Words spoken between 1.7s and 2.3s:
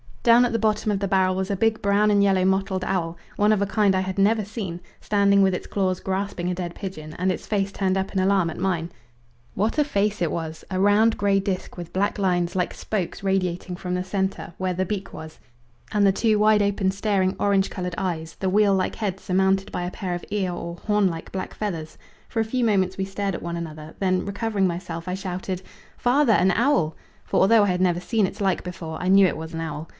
brown and